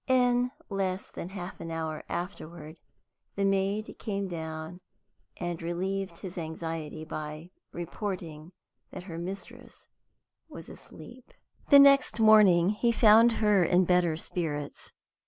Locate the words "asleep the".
10.69-11.77